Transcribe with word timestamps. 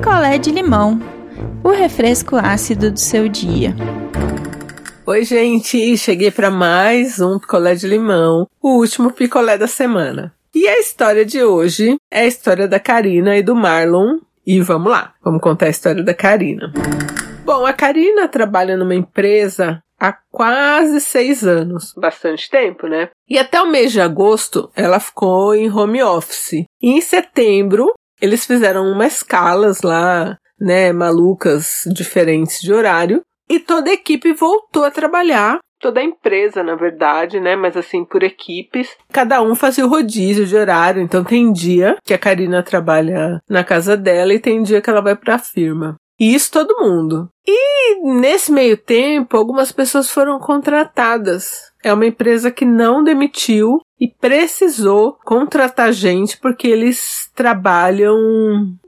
picolé 0.00 0.38
de 0.38 0.50
limão, 0.50 0.98
o 1.62 1.68
refresco 1.68 2.34
ácido 2.34 2.90
do 2.90 2.98
seu 2.98 3.28
dia. 3.28 3.74
Oi, 5.04 5.24
gente, 5.24 5.94
cheguei 5.98 6.30
para 6.30 6.50
mais 6.50 7.20
um 7.20 7.38
picolé 7.38 7.74
de 7.74 7.86
limão, 7.86 8.48
o 8.62 8.78
último 8.78 9.12
picolé 9.12 9.58
da 9.58 9.66
semana. 9.66 10.34
E 10.54 10.66
a 10.66 10.78
história 10.78 11.22
de 11.22 11.44
hoje 11.44 11.96
é 12.10 12.20
a 12.20 12.26
história 12.26 12.66
da 12.66 12.80
Karina 12.80 13.36
e 13.36 13.42
do 13.42 13.54
Marlon. 13.54 14.20
E 14.46 14.62
vamos 14.62 14.90
lá, 14.90 15.12
vamos 15.22 15.42
contar 15.42 15.66
a 15.66 15.70
história 15.70 16.02
da 16.02 16.14
Karina. 16.14 16.72
Bom, 17.44 17.66
a 17.66 17.72
Karina 17.74 18.26
trabalha 18.26 18.78
numa 18.78 18.94
empresa 18.94 19.82
há 20.00 20.14
quase 20.30 20.98
seis 20.98 21.46
anos. 21.46 21.92
Bastante 21.94 22.48
tempo, 22.48 22.86
né? 22.86 23.10
E 23.28 23.38
até 23.38 23.60
o 23.60 23.70
mês 23.70 23.92
de 23.92 24.00
agosto 24.00 24.70
ela 24.74 24.98
ficou 24.98 25.54
em 25.54 25.70
home 25.70 26.02
office. 26.02 26.64
E 26.80 26.90
em 26.90 27.02
setembro 27.02 27.92
eles 28.20 28.46
fizeram 28.46 28.84
umas 28.86 29.16
escalas 29.16 29.82
lá, 29.82 30.36
né, 30.58 30.92
malucas, 30.92 31.84
diferentes 31.86 32.60
de 32.60 32.72
horário. 32.72 33.22
E 33.48 33.58
toda 33.58 33.90
a 33.90 33.94
equipe 33.94 34.32
voltou 34.32 34.84
a 34.84 34.90
trabalhar 34.90 35.58
toda 35.80 35.98
a 36.00 36.04
empresa, 36.04 36.62
na 36.62 36.76
verdade, 36.76 37.40
né? 37.40 37.56
Mas 37.56 37.76
assim, 37.76 38.04
por 38.04 38.22
equipes. 38.22 38.94
Cada 39.10 39.42
um 39.42 39.54
fazia 39.54 39.84
o 39.84 39.88
rodízio 39.88 40.46
de 40.46 40.54
horário. 40.54 41.02
Então 41.02 41.24
tem 41.24 41.52
dia 41.52 41.96
que 42.04 42.14
a 42.14 42.18
Karina 42.18 42.62
trabalha 42.62 43.40
na 43.48 43.64
casa 43.64 43.96
dela 43.96 44.34
e 44.34 44.38
tem 44.38 44.62
dia 44.62 44.80
que 44.80 44.90
ela 44.90 45.00
vai 45.00 45.16
para 45.16 45.36
a 45.36 45.38
firma. 45.38 45.96
E 46.20 46.34
isso 46.34 46.52
todo 46.52 46.78
mundo. 46.78 47.30
E 47.48 48.02
nesse 48.04 48.52
meio 48.52 48.76
tempo, 48.76 49.36
algumas 49.36 49.72
pessoas 49.72 50.10
foram 50.10 50.38
contratadas. 50.38 51.69
É 51.82 51.92
uma 51.92 52.06
empresa 52.06 52.50
que 52.50 52.64
não 52.64 53.02
demitiu 53.02 53.80
e 53.98 54.08
precisou 54.08 55.18
contratar 55.24 55.92
gente 55.92 56.38
porque 56.38 56.68
eles 56.68 57.30
trabalham 57.34 58.16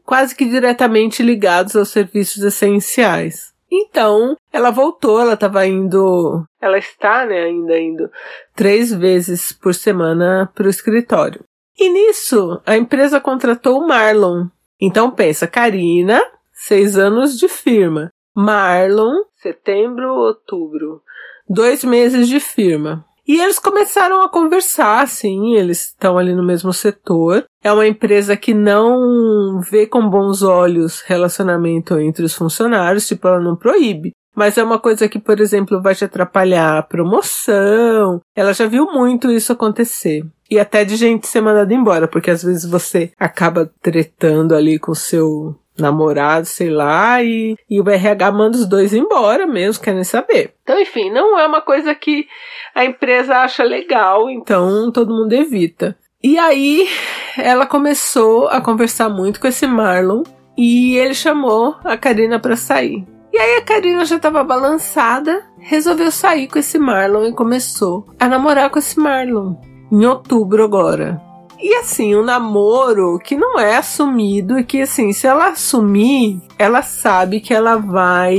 quase 0.04 0.34
que 0.34 0.44
diretamente 0.44 1.22
ligados 1.22 1.74
aos 1.74 1.88
serviços 1.88 2.42
essenciais. 2.42 3.52
Então, 3.70 4.36
ela 4.52 4.70
voltou, 4.70 5.18
ela 5.18 5.32
estava 5.32 5.66
indo, 5.66 6.44
ela 6.60 6.76
está, 6.76 7.24
né, 7.24 7.44
ainda 7.44 7.78
indo 7.78 8.10
três 8.54 8.92
vezes 8.92 9.50
por 9.50 9.74
semana 9.74 10.50
para 10.54 10.66
o 10.66 10.70
escritório. 10.70 11.42
E 11.78 11.88
nisso, 11.88 12.60
a 12.66 12.76
empresa 12.76 13.18
contratou 13.18 13.78
o 13.78 13.88
Marlon. 13.88 14.48
Então 14.78 15.10
pensa, 15.10 15.46
Karina, 15.46 16.22
seis 16.52 16.98
anos 16.98 17.38
de 17.38 17.48
firma. 17.48 18.10
Marlon, 18.34 19.22
setembro, 19.36 20.14
outubro, 20.16 21.02
dois 21.48 21.84
meses 21.84 22.28
de 22.28 22.40
firma. 22.40 23.04
E 23.26 23.40
eles 23.40 23.58
começaram 23.58 24.22
a 24.22 24.28
conversar, 24.28 25.02
assim, 25.02 25.54
eles 25.54 25.86
estão 25.86 26.18
ali 26.18 26.34
no 26.34 26.42
mesmo 26.42 26.72
setor. 26.72 27.44
É 27.62 27.72
uma 27.72 27.86
empresa 27.86 28.36
que 28.36 28.52
não 28.52 29.60
vê 29.60 29.86
com 29.86 30.10
bons 30.10 30.42
olhos 30.42 31.00
relacionamento 31.02 31.98
entre 32.00 32.24
os 32.24 32.34
funcionários, 32.34 33.06
tipo, 33.06 33.28
ela 33.28 33.40
não 33.40 33.54
proíbe. 33.54 34.12
Mas 34.34 34.56
é 34.56 34.64
uma 34.64 34.78
coisa 34.78 35.08
que, 35.08 35.18
por 35.18 35.38
exemplo, 35.40 35.80
vai 35.80 35.94
te 35.94 36.04
atrapalhar 36.04 36.78
a 36.78 36.82
promoção. 36.82 38.20
Ela 38.34 38.52
já 38.52 38.66
viu 38.66 38.86
muito 38.86 39.30
isso 39.30 39.52
acontecer. 39.52 40.24
E 40.50 40.58
até 40.58 40.84
de 40.84 40.96
gente 40.96 41.26
ser 41.26 41.40
mandada 41.40 41.72
embora, 41.72 42.08
porque 42.08 42.30
às 42.30 42.42
vezes 42.42 42.64
você 42.64 43.12
acaba 43.18 43.70
tretando 43.80 44.54
ali 44.54 44.78
com 44.78 44.94
seu 44.94 45.54
namorado, 45.82 46.46
sei 46.46 46.70
lá, 46.70 47.22
e, 47.22 47.56
e 47.68 47.80
o 47.80 47.88
RH 47.88 48.32
manda 48.32 48.56
os 48.56 48.66
dois 48.66 48.94
embora 48.94 49.46
mesmo, 49.46 49.82
querem 49.82 50.04
saber. 50.04 50.54
Então, 50.62 50.80
enfim, 50.80 51.10
não 51.10 51.38
é 51.38 51.46
uma 51.46 51.60
coisa 51.60 51.94
que 51.94 52.26
a 52.74 52.84
empresa 52.84 53.38
acha 53.38 53.62
legal, 53.62 54.30
então 54.30 54.90
todo 54.90 55.14
mundo 55.14 55.32
evita. 55.32 55.96
E 56.22 56.38
aí 56.38 56.88
ela 57.36 57.66
começou 57.66 58.46
a 58.48 58.60
conversar 58.60 59.08
muito 59.08 59.40
com 59.40 59.48
esse 59.48 59.66
Marlon 59.66 60.22
e 60.56 60.96
ele 60.96 61.14
chamou 61.14 61.74
a 61.84 61.96
Karina 61.96 62.38
para 62.38 62.54
sair. 62.54 63.04
E 63.32 63.38
aí 63.38 63.56
a 63.56 63.62
Karina 63.62 64.04
já 64.04 64.16
estava 64.16 64.44
balançada, 64.44 65.42
resolveu 65.58 66.12
sair 66.12 66.48
com 66.48 66.58
esse 66.58 66.78
Marlon 66.78 67.26
e 67.26 67.32
começou 67.32 68.06
a 68.20 68.28
namorar 68.28 68.70
com 68.70 68.78
esse 68.78 68.98
Marlon 69.00 69.54
em 69.90 70.06
outubro 70.06 70.62
agora. 70.62 71.20
E 71.62 71.76
assim, 71.76 72.16
um 72.16 72.24
namoro 72.24 73.20
que 73.20 73.36
não 73.36 73.56
é 73.56 73.76
assumido 73.76 74.58
e 74.58 74.64
que 74.64 74.82
assim, 74.82 75.12
se 75.12 75.28
ela 75.28 75.50
assumir, 75.50 76.40
ela 76.58 76.82
sabe 76.82 77.40
que 77.40 77.54
ela 77.54 77.76
vai 77.76 78.36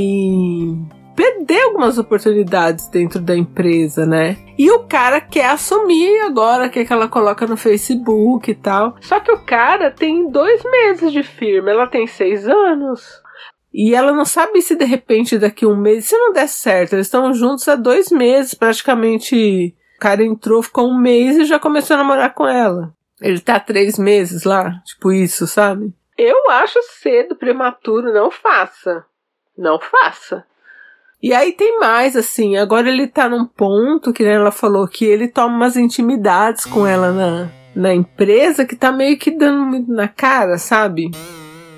perder 1.15 1.61
algumas 1.61 1.97
oportunidades 1.97 2.89
dentro 2.89 3.21
da 3.21 3.33
empresa, 3.33 4.05
né? 4.05 4.37
E 4.57 4.69
o 4.69 4.79
cara 4.79 5.21
quer 5.21 5.45
assumir 5.45 6.19
agora, 6.25 6.67
quer 6.67 6.85
que 6.85 6.91
ela 6.91 7.07
coloca 7.07 7.47
no 7.47 7.55
Facebook 7.55 8.51
e 8.51 8.55
tal. 8.55 8.97
Só 8.99 9.21
que 9.21 9.31
o 9.31 9.39
cara 9.45 9.89
tem 9.89 10.29
dois 10.29 10.61
meses 10.63 11.13
de 11.13 11.23
firma, 11.23 11.71
ela 11.71 11.87
tem 11.87 12.05
seis 12.05 12.45
anos. 12.45 13.23
E 13.73 13.95
ela 13.95 14.11
não 14.11 14.25
sabe 14.25 14.61
se 14.61 14.75
de 14.75 14.83
repente 14.83 15.39
daqui 15.39 15.65
um 15.65 15.77
mês, 15.77 16.05
se 16.05 16.17
não 16.17 16.33
der 16.33 16.49
certo, 16.49 16.93
eles 16.93 17.07
estão 17.07 17.33
juntos 17.33 17.67
há 17.69 17.75
dois 17.75 18.11
meses, 18.11 18.53
praticamente. 18.53 19.73
O 19.95 19.99
cara 20.01 20.21
entrou, 20.21 20.61
ficou 20.61 20.89
um 20.89 20.99
mês 20.99 21.37
e 21.37 21.45
já 21.45 21.57
começou 21.57 21.93
a 21.93 21.99
namorar 21.99 22.33
com 22.33 22.45
ela. 22.45 22.93
Ele 23.23 23.39
tá 23.39 23.57
três 23.57 23.97
meses 23.97 24.43
lá, 24.43 24.81
tipo 24.83 25.09
isso, 25.09 25.47
sabe? 25.47 25.93
Eu 26.17 26.51
acho 26.51 26.77
cedo, 27.01 27.37
prematuro, 27.37 28.13
não 28.13 28.29
faça. 28.29 29.05
Não 29.57 29.79
faça. 29.79 30.45
E 31.21 31.33
aí 31.33 31.53
tem 31.53 31.79
mais, 31.79 32.17
assim, 32.17 32.57
agora 32.57 32.89
ele 32.89 33.07
tá 33.07 33.29
num 33.29 33.45
ponto 33.45 34.11
que 34.11 34.25
ela 34.25 34.51
falou 34.51 34.85
que 34.85 35.05
ele 35.05 35.29
toma 35.29 35.55
umas 35.55 35.77
intimidades 35.77 36.65
com 36.65 36.85
ela 36.85 37.13
na, 37.13 37.49
na 37.73 37.93
empresa 37.93 38.65
que 38.65 38.75
tá 38.75 38.91
meio 38.91 39.17
que 39.17 39.31
dando 39.31 39.63
muito 39.65 39.89
na 39.89 40.09
cara, 40.09 40.57
sabe? 40.57 41.09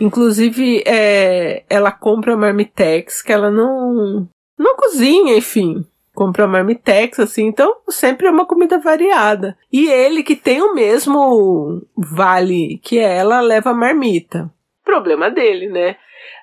Inclusive, 0.02 0.84
é, 0.84 1.64
ela 1.70 1.92
compra 1.92 2.36
marmitex 2.36 3.22
que 3.22 3.32
ela 3.32 3.52
não, 3.52 4.28
não 4.58 4.76
cozinha, 4.76 5.38
enfim 5.38 5.86
compra 6.16 6.48
marmitex, 6.48 7.20
assim, 7.20 7.46
então 7.46 7.76
sempre 7.90 8.26
é 8.26 8.32
uma 8.32 8.46
comida 8.46 8.80
variada. 8.80 9.56
E 9.72 9.88
ele, 9.88 10.24
que 10.24 10.36
tem 10.36 10.62
o 10.62 10.74
mesmo 10.74 11.86
vale 11.96 12.80
que 12.82 12.98
ela, 12.98 13.42
leva 13.42 13.74
marmita. 13.74 14.50
Problema 14.84 15.30
dele, 15.30 15.68
né? 15.68 15.98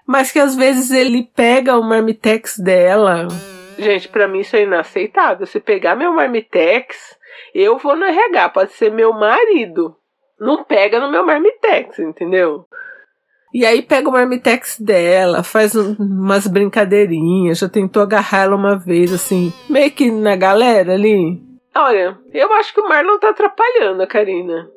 Mas 0.07 0.31
que 0.31 0.39
às 0.39 0.55
vezes 0.55 0.91
ele 0.91 1.29
pega 1.35 1.79
o 1.79 1.83
marmitex 1.83 2.59
dela. 2.59 3.27
Gente, 3.79 4.09
para 4.09 4.29
mim 4.29 4.41
isso 4.41 4.55
é 4.55 4.63
inaceitável. 4.63 5.47
Se 5.47 5.59
pegar 5.59 5.97
meu 5.97 6.13
marmitex, 6.13 7.19
eu 7.55 7.79
vou 7.79 7.97
no 7.97 8.05
RH, 8.05 8.49
pode 8.51 8.73
ser 8.73 8.91
meu 8.91 9.13
marido. 9.13 9.97
Não 10.39 10.65
pega 10.65 11.01
no 11.01 11.11
meu 11.11 11.25
marmitex, 11.25 11.99
entendeu? 11.99 12.67
E 13.53 13.67
aí 13.67 13.83
pega 13.83 14.09
o 14.09 14.13
marmitex 14.13 14.79
dela, 14.81 15.43
faz 15.43 15.75
umas 15.75 16.47
brincadeirinhas, 16.47 17.59
já 17.59 17.69
tentou 17.69 18.03
agarrar 18.03 18.45
ela 18.45 18.57
uma 18.57 18.77
vez, 18.79 19.13
assim, 19.13 19.53
meio 19.69 19.91
que 19.91 20.11
na 20.11 20.35
galera 20.37 20.95
ali. 20.95 21.39
Olha, 21.75 22.19
eu 22.33 22.53
acho 22.55 22.73
que 22.73 22.81
o 22.81 22.89
Marlon 22.89 23.19
tá 23.19 23.31
atrapalhando 23.31 24.03
a 24.03 24.07
Karina. 24.07 24.69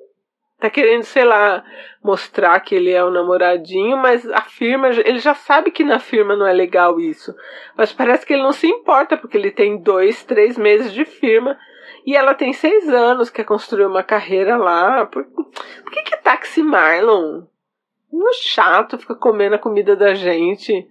Tá 0.60 0.70
querendo, 0.70 1.04
sei 1.04 1.26
lá, 1.26 1.64
mostrar 2.04 2.60
que 2.62 2.74
ele 2.74 2.92
é 2.92 3.04
o 3.04 3.12
namoradinho, 3.12 3.98
mas 3.98 4.26
a 4.30 4.42
firma, 4.42 4.90
ele 4.90 5.20
já 5.20 5.34
sabe 5.34 5.72
que 5.72 5.84
na 5.84 6.00
firma 6.00 6.36
não 6.36 6.48
é 6.48 6.54
legal 6.54 7.00
isso. 7.00 7.34
Mas 7.78 7.92
parece 7.92 8.26
que 8.26 8.34
ele 8.34 8.44
não 8.44 8.54
se 8.54 8.68
importa, 8.68 9.18
porque 9.18 9.38
ele 9.38 9.52
tem 9.52 9.82
dois, 9.82 10.24
três 10.24 10.58
meses 10.58 10.94
de 10.94 11.04
firma 11.04 11.58
e 12.06 12.16
ela 12.16 12.34
tem 12.34 12.54
seis 12.54 12.88
anos, 12.88 13.30
quer 13.30 13.44
construir 13.44 13.86
uma 13.86 14.04
carreira 14.04 14.56
lá. 14.56 15.06
Por, 15.06 15.26
por 15.26 15.92
que 15.92 16.04
que 16.04 16.18
táxi 16.18 16.62
Marlon? 16.62 17.44
No 18.12 18.34
chato, 18.34 18.98
fica 18.98 19.16
comendo 19.16 19.56
a 19.56 19.60
comida 19.60 19.96
da 19.96 20.14
gente. 20.14 20.88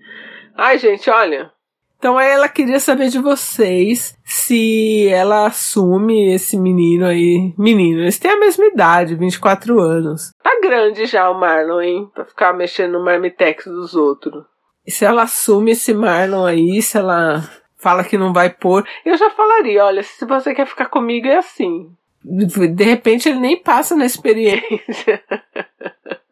Ai, 0.57 0.79
gente, 0.79 1.09
olha. 1.11 1.53
Então 1.99 2.19
aí 2.19 2.29
ela 2.29 2.51
queria 2.51 2.79
saber 2.79 3.09
de 3.09 3.19
vocês 3.19 4.15
se 4.23 5.09
ela 5.09 5.47
assume 5.47 6.35
esse 6.35 6.55
menino 6.59 7.07
aí. 7.07 7.55
Menino, 7.57 8.03
eles 8.03 8.19
têm 8.19 8.33
a 8.33 8.39
mesma 8.39 8.67
idade, 8.67 9.15
24 9.15 9.81
anos. 9.81 10.31
Tá 10.43 10.61
grande 10.61 11.07
já 11.07 11.31
o 11.31 11.41
Marlon, 11.41 11.81
hein? 11.81 12.11
Pra 12.15 12.27
ficar 12.27 12.53
mexendo 12.53 12.93
no 12.93 13.05
marmitex 13.05 13.65
dos 13.65 13.95
outros. 13.95 14.45
E 14.87 14.91
se 14.91 15.05
ela 15.05 15.23
assume 15.23 15.71
esse 15.71 15.95
Marlon 15.95 16.45
aí, 16.45 16.83
se 16.83 16.99
ela 16.99 17.43
fala 17.79 18.05
que 18.05 18.19
não 18.19 18.35
vai 18.35 18.51
pôr, 18.51 18.87
eu 19.05 19.17
já 19.17 19.31
falaria, 19.31 19.85
olha, 19.85 20.03
se 20.03 20.27
você 20.27 20.55
quer 20.55 20.67
ficar 20.67 20.87
comigo 20.87 21.27
é 21.27 21.37
assim. 21.37 21.91
De 22.23 22.85
repente 22.85 23.29
ele 23.29 23.39
nem 23.39 23.57
passa 23.57 23.97
na 23.97 24.05
experiência. 24.05 25.23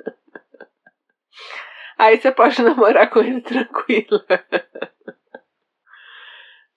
Aí 2.02 2.20
você 2.20 2.32
pode 2.32 2.60
namorar 2.60 3.08
com 3.08 3.20
ele 3.20 3.40
tranquila. 3.40 4.24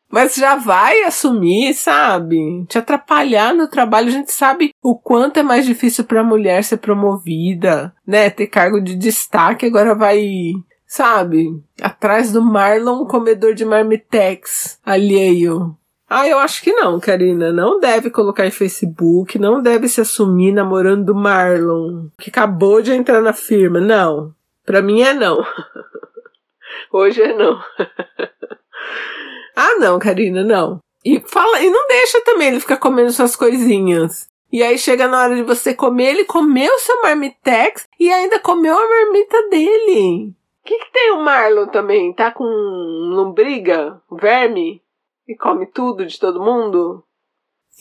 Mas 0.07 0.35
já 0.35 0.55
vai 0.55 1.01
assumir, 1.01 1.73
sabe? 1.73 2.37
Te 2.67 2.77
atrapalhar 2.77 3.51
no 3.53 3.67
trabalho. 3.67 4.09
A 4.09 4.11
gente 4.11 4.31
sabe 4.31 4.69
o 4.83 4.95
quanto 4.95 5.39
é 5.39 5.43
mais 5.43 5.65
difícil 5.65 6.03
para 6.03 6.21
a 6.21 6.23
mulher 6.23 6.63
ser 6.63 6.77
promovida, 6.77 7.91
né? 8.05 8.29
Ter 8.29 8.45
cargo 8.45 8.79
de 8.79 8.95
destaque. 8.95 9.65
Agora 9.65 9.95
vai, 9.95 10.53
sabe? 10.85 11.47
Atrás 11.81 12.31
do 12.31 12.41
Marlon, 12.43 13.05
comedor 13.07 13.55
de 13.55 13.65
marmitex 13.65 14.79
alheio. 14.85 15.75
Ah, 16.07 16.27
eu 16.27 16.37
acho 16.37 16.61
que 16.61 16.71
não, 16.71 16.99
Karina. 16.99 17.51
Não 17.51 17.79
deve 17.79 18.11
colocar 18.11 18.45
em 18.45 18.51
Facebook, 18.51 19.39
não 19.39 19.59
deve 19.59 19.89
se 19.89 19.99
assumir 19.99 20.51
namorando 20.51 21.05
do 21.05 21.15
Marlon, 21.15 22.09
que 22.19 22.29
acabou 22.29 22.79
de 22.79 22.93
entrar 22.93 23.21
na 23.21 23.33
firma. 23.33 23.81
Não. 23.81 24.35
Pra 24.65 24.81
mim 24.81 25.01
é 25.01 25.13
não. 25.13 25.45
Hoje 26.91 27.21
é 27.21 27.33
não. 27.33 27.61
ah, 29.55 29.75
não, 29.79 29.99
Karina, 29.99 30.43
não. 30.43 30.79
E 31.03 31.19
fala, 31.19 31.61
e 31.61 31.69
não 31.69 31.87
deixa 31.87 32.21
também 32.23 32.47
ele 32.47 32.59
ficar 32.59 32.77
comendo 32.77 33.11
suas 33.11 33.35
coisinhas. 33.35 34.27
E 34.51 34.63
aí 34.63 34.77
chega 34.77 35.07
na 35.07 35.21
hora 35.21 35.35
de 35.35 35.43
você 35.43 35.73
comer, 35.73 36.11
ele 36.11 36.25
comeu 36.25 36.71
seu 36.79 37.01
marmitex 37.01 37.87
e 37.99 38.11
ainda 38.11 38.39
comeu 38.39 38.73
a 38.73 38.89
marmita 38.89 39.49
dele. 39.49 40.33
O 40.63 40.67
que, 40.67 40.79
que 40.79 40.91
tem 40.91 41.11
o 41.11 41.21
Marlon 41.21 41.67
também? 41.67 42.11
Tá 42.13 42.31
com 42.31 42.43
lombriga? 42.43 44.01
Verme? 44.11 44.81
E 45.27 45.35
come 45.35 45.67
tudo 45.67 46.05
de 46.05 46.19
todo 46.19 46.41
mundo? 46.41 47.03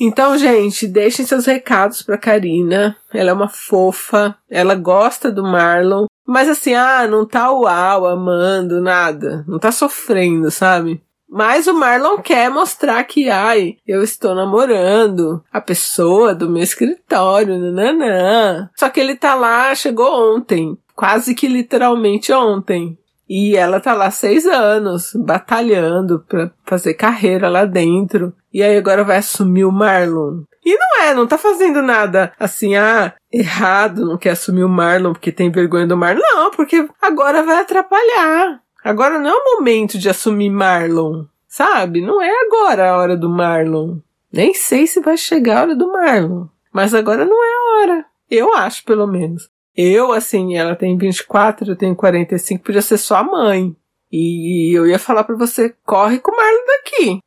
Então, 0.01 0.37
gente, 0.37 0.89
deixem 0.89 1.25
seus 1.25 1.47
recados 1.47 2.03
pra 2.03 2.19
Karina. 2.19 2.97
Ela 3.13 3.31
é 3.31 3.33
uma 3.33 3.49
fofa, 3.49 4.37
ela 4.51 4.75
gosta 4.75 5.31
do 5.31 5.43
Marlon. 5.43 6.07
Mas 6.27 6.49
assim, 6.49 6.75
ah, 6.75 7.07
não 7.07 7.27
tá 7.27 7.53
uau, 7.53 8.07
amando, 8.07 8.81
nada. 8.81 9.45
Não 9.47 9.59
tá 9.59 9.71
sofrendo, 9.71 10.51
sabe? 10.51 11.03
Mas 11.29 11.67
o 11.67 11.75
Marlon 11.75 12.19
quer 12.19 12.49
mostrar 12.51 13.03
que, 13.05 13.29
ai, 13.29 13.77
eu 13.87 14.03
estou 14.03 14.35
namorando 14.35 15.43
a 15.53 15.61
pessoa 15.61 16.35
do 16.35 16.49
meu 16.49 16.63
escritório, 16.63 17.59
nananã. 17.59 18.71
Só 18.77 18.89
que 18.89 19.01
ele 19.01 19.17
tá 19.17 19.35
lá, 19.35 19.75
chegou 19.75 20.37
ontem. 20.37 20.79
Quase 20.95 21.35
que 21.35 21.49
literalmente 21.49 22.33
ontem. 22.33 22.97
E 23.29 23.57
ela 23.57 23.81
tá 23.81 23.95
lá 23.95 24.11
seis 24.11 24.47
anos, 24.47 25.13
batalhando 25.15 26.25
pra 26.29 26.51
fazer 26.65 26.95
carreira 26.95 27.49
lá 27.49 27.65
dentro. 27.65 28.35
E 28.53 28.63
aí 28.63 28.77
agora 28.77 29.03
vai 29.03 29.19
assumir 29.19 29.65
o 29.65 29.73
Marlon. 29.73 30.43
E 30.65 30.77
não 30.77 31.03
é, 31.03 31.15
não 31.15 31.27
tá 31.27 31.37
fazendo 31.37 31.83
nada 31.83 32.33
assim, 32.39 32.75
ah, 32.77 33.15
errado, 33.33 34.07
não 34.07 34.17
quer 34.17 34.31
assumir 34.31 34.65
o 34.65 34.69
Marlon 34.69 35.13
porque 35.13 35.33
tem 35.33 35.51
vergonha 35.51 35.87
do 35.87 35.97
Marlon. 35.97 36.21
Não, 36.23 36.51
porque 36.51 36.89
agora 37.01 37.43
vai 37.43 37.61
atrapalhar. 37.61 38.61
Agora 38.83 39.19
não 39.19 39.31
é 39.31 39.35
o 39.35 39.57
momento 39.57 39.99
de 39.99 40.09
assumir 40.09 40.51
Marlon, 40.51 41.25
sabe? 41.49 42.01
Não 42.01 42.21
é 42.21 42.31
agora 42.47 42.91
a 42.91 42.97
hora 42.99 43.17
do 43.17 43.29
Marlon. 43.29 43.99
Nem 44.31 44.53
sei 44.53 44.87
se 44.87 45.01
vai 45.01 45.17
chegar 45.17 45.59
a 45.59 45.63
hora 45.63 45.77
do 45.77 45.91
Marlon. 45.91 46.47
Mas 46.73 46.93
agora 46.93 47.25
não 47.25 47.45
é 47.45 47.49
a 47.49 47.81
hora. 47.81 48.05
Eu 48.31 48.53
acho, 48.55 48.85
pelo 48.85 49.07
menos. 49.07 49.49
Eu, 49.77 50.13
assim, 50.13 50.57
ela 50.57 50.77
tem 50.77 50.97
24, 50.97 51.73
eu 51.73 51.77
tenho 51.77 51.97
45, 51.97 52.63
podia 52.63 52.83
ser 52.83 52.99
só 52.99 53.17
a 53.17 53.25
mãe. 53.25 53.75
E 54.11 54.77
eu 54.77 54.87
ia 54.87 54.99
falar 54.99 55.25
para 55.25 55.37
você, 55.37 55.75
corre 55.85 56.21
com 56.21 56.31
o 56.31 56.37
Marlon 56.37 56.67
daqui. 56.67 57.19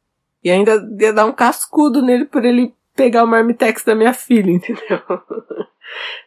E 0.44 0.49
ainda 0.49 0.81
ia 0.99 1.11
dar 1.11 1.25
um 1.25 1.33
cascudo 1.33 2.01
nele 2.01 2.25
por 2.25 2.45
ele 2.45 2.73
pegar 2.97 3.23
o 3.23 3.27
marmitex 3.27 3.83
da 3.83 3.95
minha 3.95 4.13
filha, 4.13 4.51
entendeu? 4.51 5.01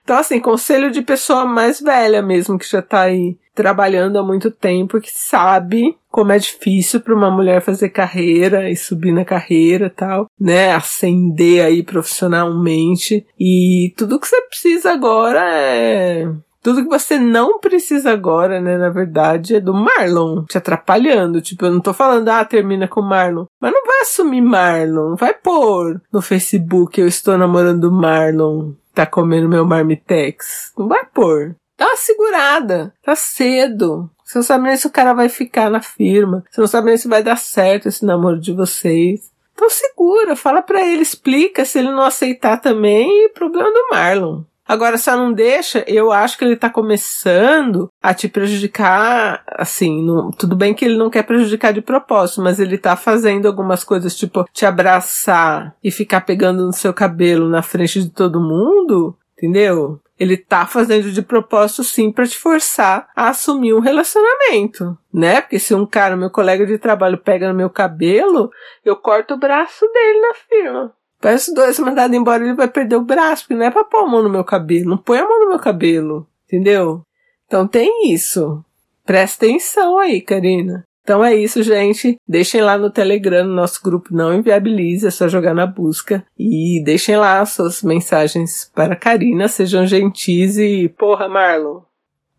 Então, 0.02 0.16
assim, 0.16 0.40
conselho 0.40 0.90
de 0.90 1.02
pessoa 1.02 1.44
mais 1.44 1.80
velha 1.80 2.22
mesmo, 2.22 2.58
que 2.58 2.68
já 2.68 2.80
tá 2.80 3.02
aí 3.02 3.36
trabalhando 3.54 4.18
há 4.18 4.22
muito 4.22 4.50
tempo, 4.50 5.00
que 5.00 5.10
sabe 5.12 5.94
como 6.08 6.32
é 6.32 6.38
difícil 6.38 7.00
para 7.00 7.14
uma 7.14 7.30
mulher 7.30 7.60
fazer 7.60 7.90
carreira 7.90 8.70
e 8.70 8.76
subir 8.76 9.12
na 9.12 9.24
carreira 9.24 9.86
e 9.86 9.90
tal, 9.90 10.26
né? 10.40 10.72
Ascender 10.72 11.64
aí 11.64 11.82
profissionalmente. 11.82 13.26
E 13.38 13.92
tudo 13.96 14.18
que 14.18 14.26
você 14.26 14.40
precisa 14.42 14.92
agora 14.92 15.40
é 15.44 16.26
tudo 16.62 16.82
que 16.82 16.88
você 16.88 17.18
não 17.18 17.58
precisa 17.58 18.10
agora, 18.10 18.60
né, 18.60 18.76
na 18.76 18.90
verdade, 18.90 19.56
é 19.56 19.60
do 19.60 19.74
Marlon 19.74 20.44
te 20.44 20.58
atrapalhando. 20.58 21.40
Tipo, 21.40 21.66
eu 21.66 21.72
não 21.72 21.80
tô 21.80 21.92
falando, 21.92 22.28
ah, 22.28 22.44
termina 22.44 22.86
com 22.86 23.02
Marlon. 23.02 23.46
Mas 23.60 23.72
não 23.72 23.86
vai 23.86 24.00
assumir 24.00 24.40
Marlon. 24.40 25.16
Vai 25.16 25.34
pôr 25.34 26.00
no 26.12 26.20
Facebook, 26.20 27.00
eu 27.00 27.06
estou 27.06 27.38
namorando 27.38 27.90
Marlon 27.90 28.72
tá 28.94 29.06
comendo 29.06 29.48
meu 29.48 29.64
marmitex. 29.64 30.72
Não 30.76 30.88
vai 30.88 31.04
pôr. 31.06 31.56
Dá 31.78 31.86
uma 31.86 31.96
segurada. 31.96 32.92
Tá 33.02 33.16
cedo. 33.16 34.10
Você 34.24 34.38
não 34.38 34.42
sabe 34.42 34.64
nem 34.64 34.76
se 34.76 34.86
o 34.86 34.90
cara 34.90 35.14
vai 35.14 35.28
ficar 35.28 35.70
na 35.70 35.80
firma. 35.80 36.44
Você 36.50 36.60
não 36.60 36.68
sabe 36.68 36.88
nem 36.88 36.96
se 36.96 37.08
vai 37.08 37.22
dar 37.22 37.36
certo 37.36 37.88
esse 37.88 38.04
namoro 38.04 38.38
de 38.38 38.52
vocês. 38.52 39.30
Então 39.54 39.68
segura, 39.70 40.36
fala 40.36 40.62
pra 40.62 40.86
ele, 40.86 41.02
explica. 41.02 41.64
Se 41.64 41.78
ele 41.78 41.90
não 41.90 42.02
aceitar 42.02 42.58
também, 42.58 43.30
problema 43.30 43.70
do 43.70 43.88
Marlon. 43.90 44.42
Agora, 44.70 44.96
só 44.96 45.16
não 45.16 45.32
deixa, 45.32 45.82
eu 45.88 46.12
acho 46.12 46.38
que 46.38 46.44
ele 46.44 46.54
tá 46.54 46.70
começando 46.70 47.90
a 48.00 48.14
te 48.14 48.28
prejudicar, 48.28 49.42
assim, 49.48 50.06
tudo 50.38 50.54
bem 50.54 50.72
que 50.72 50.84
ele 50.84 50.96
não 50.96 51.10
quer 51.10 51.24
prejudicar 51.24 51.72
de 51.72 51.82
propósito, 51.82 52.40
mas 52.40 52.60
ele 52.60 52.78
tá 52.78 52.94
fazendo 52.94 53.48
algumas 53.48 53.82
coisas, 53.82 54.14
tipo, 54.14 54.44
te 54.52 54.64
abraçar 54.64 55.74
e 55.82 55.90
ficar 55.90 56.20
pegando 56.20 56.64
no 56.64 56.72
seu 56.72 56.94
cabelo 56.94 57.48
na 57.48 57.62
frente 57.62 58.00
de 58.00 58.10
todo 58.10 58.40
mundo, 58.40 59.18
entendeu? 59.36 59.98
Ele 60.16 60.36
tá 60.36 60.64
fazendo 60.64 61.10
de 61.10 61.20
propósito 61.20 61.82
sim 61.82 62.12
para 62.12 62.28
te 62.28 62.38
forçar 62.38 63.08
a 63.16 63.30
assumir 63.30 63.74
um 63.74 63.80
relacionamento, 63.80 64.96
né? 65.12 65.40
Porque 65.40 65.58
se 65.58 65.74
um 65.74 65.84
cara, 65.84 66.16
meu 66.16 66.30
colega 66.30 66.64
de 66.64 66.78
trabalho, 66.78 67.18
pega 67.18 67.48
no 67.48 67.54
meu 67.58 67.70
cabelo, 67.70 68.52
eu 68.84 68.94
corto 68.94 69.34
o 69.34 69.36
braço 69.36 69.84
dele 69.92 70.20
na 70.20 70.34
firma. 70.34 70.99
Parece 71.20 71.52
dois 71.54 71.78
mandado 71.78 72.14
embora, 72.14 72.42
ele 72.42 72.54
vai 72.54 72.68
perder 72.68 72.96
o 72.96 73.04
braço, 73.04 73.42
porque 73.42 73.54
não 73.54 73.66
é 73.66 73.70
pra 73.70 73.84
pôr 73.84 74.04
a 74.04 74.06
mão 74.06 74.22
no 74.22 74.30
meu 74.30 74.42
cabelo. 74.42 74.88
Não 74.90 74.98
põe 74.98 75.18
a 75.18 75.28
mão 75.28 75.40
no 75.40 75.50
meu 75.50 75.58
cabelo. 75.58 76.26
Entendeu? 76.46 77.02
Então 77.46 77.66
tem 77.66 78.12
isso. 78.12 78.64
Presta 79.04 79.44
atenção 79.44 79.98
aí, 79.98 80.20
Karina. 80.20 80.84
Então 81.02 81.24
é 81.24 81.34
isso, 81.34 81.62
gente. 81.62 82.16
Deixem 82.28 82.60
lá 82.60 82.78
no 82.78 82.90
Telegram, 82.90 83.44
no 83.44 83.54
nosso 83.54 83.80
grupo 83.82 84.14
Não 84.14 84.32
Inviabilize, 84.32 85.06
é 85.06 85.10
só 85.10 85.26
jogar 85.28 85.54
na 85.54 85.66
busca. 85.66 86.24
E 86.38 86.82
deixem 86.84 87.16
lá 87.16 87.44
suas 87.44 87.82
mensagens 87.82 88.70
para 88.74 88.94
a 88.94 88.96
Karina, 88.96 89.48
sejam 89.48 89.86
gentis 89.86 90.56
e. 90.56 90.88
Porra, 90.88 91.28
Marlon. 91.28 91.80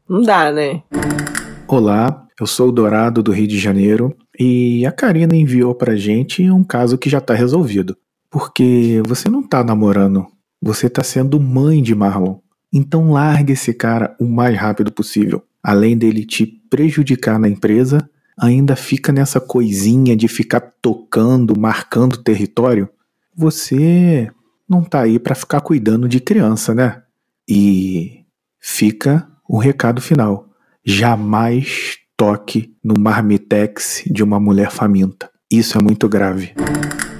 Não 0.07 0.21
dá, 0.21 0.51
né? 0.51 0.83
Olá, 1.67 2.25
eu 2.39 2.47
sou 2.47 2.69
o 2.69 2.71
Dourado 2.71 3.21
do 3.21 3.31
Rio 3.31 3.47
de 3.47 3.59
Janeiro 3.59 4.15
e 4.39 4.85
a 4.85 4.91
Karina 4.91 5.35
enviou 5.35 5.75
pra 5.75 5.95
gente 5.95 6.49
um 6.49 6.63
caso 6.63 6.97
que 6.97 7.09
já 7.09 7.17
está 7.17 7.33
resolvido. 7.33 7.97
Porque 8.31 9.03
você 9.05 9.29
não 9.29 9.43
tá 9.43 9.61
namorando, 9.61 10.25
você 10.61 10.89
tá 10.89 11.03
sendo 11.03 11.37
mãe 11.37 11.83
de 11.83 11.93
Marlon. 11.93 12.37
Então 12.73 13.11
largue 13.11 13.51
esse 13.51 13.73
cara 13.73 14.15
o 14.17 14.25
mais 14.25 14.57
rápido 14.57 14.89
possível. 14.89 15.43
Além 15.61 15.97
dele 15.97 16.25
te 16.25 16.45
prejudicar 16.45 17.37
na 17.37 17.49
empresa, 17.49 18.09
ainda 18.39 18.75
fica 18.77 19.11
nessa 19.11 19.41
coisinha 19.41 20.15
de 20.15 20.29
ficar 20.29 20.61
tocando, 20.81 21.59
marcando 21.59 22.23
território. 22.23 22.89
Você 23.35 24.31
não 24.67 24.81
tá 24.81 25.01
aí 25.01 25.19
para 25.19 25.35
ficar 25.35 25.59
cuidando 25.59 26.07
de 26.07 26.21
criança, 26.21 26.73
né? 26.73 27.03
E 27.47 28.23
fica 28.61 29.27
o 29.47 29.57
recado 29.57 30.01
final: 30.01 30.47
jamais 30.85 31.97
toque 32.15 32.73
no 32.81 32.93
marmitex 32.97 34.03
de 34.09 34.23
uma 34.23 34.39
mulher 34.39 34.71
faminta. 34.71 35.29
Isso 35.51 35.77
é 35.77 35.81
muito 35.81 36.07
grave. 36.07 36.53